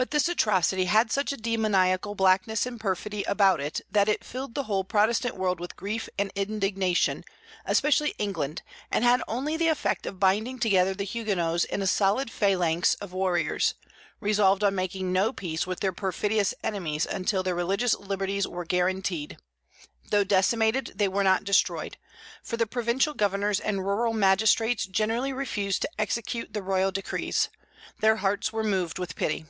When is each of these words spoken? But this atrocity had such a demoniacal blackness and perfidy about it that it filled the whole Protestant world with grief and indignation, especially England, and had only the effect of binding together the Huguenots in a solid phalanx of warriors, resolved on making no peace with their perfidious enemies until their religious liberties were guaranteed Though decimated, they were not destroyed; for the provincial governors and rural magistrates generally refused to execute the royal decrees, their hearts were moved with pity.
But 0.00 0.12
this 0.12 0.28
atrocity 0.28 0.84
had 0.84 1.10
such 1.10 1.32
a 1.32 1.36
demoniacal 1.36 2.14
blackness 2.14 2.66
and 2.66 2.78
perfidy 2.78 3.24
about 3.24 3.58
it 3.60 3.80
that 3.90 4.08
it 4.08 4.22
filled 4.22 4.54
the 4.54 4.62
whole 4.62 4.84
Protestant 4.84 5.34
world 5.34 5.58
with 5.58 5.74
grief 5.74 6.08
and 6.16 6.30
indignation, 6.36 7.24
especially 7.66 8.14
England, 8.16 8.62
and 8.92 9.02
had 9.02 9.24
only 9.26 9.56
the 9.56 9.66
effect 9.66 10.06
of 10.06 10.20
binding 10.20 10.60
together 10.60 10.94
the 10.94 11.02
Huguenots 11.02 11.64
in 11.64 11.82
a 11.82 11.86
solid 11.88 12.30
phalanx 12.30 12.94
of 13.00 13.12
warriors, 13.12 13.74
resolved 14.20 14.62
on 14.62 14.76
making 14.76 15.12
no 15.12 15.32
peace 15.32 15.66
with 15.66 15.80
their 15.80 15.92
perfidious 15.92 16.54
enemies 16.62 17.04
until 17.04 17.42
their 17.42 17.56
religious 17.56 17.96
liberties 17.96 18.46
were 18.46 18.64
guaranteed 18.64 19.36
Though 20.12 20.22
decimated, 20.22 20.92
they 20.94 21.08
were 21.08 21.24
not 21.24 21.42
destroyed; 21.42 21.96
for 22.40 22.56
the 22.56 22.68
provincial 22.68 23.14
governors 23.14 23.58
and 23.58 23.84
rural 23.84 24.12
magistrates 24.12 24.86
generally 24.86 25.32
refused 25.32 25.82
to 25.82 25.90
execute 26.00 26.52
the 26.52 26.62
royal 26.62 26.92
decrees, 26.92 27.48
their 27.98 28.18
hearts 28.18 28.52
were 28.52 28.62
moved 28.62 29.00
with 29.00 29.16
pity. 29.16 29.46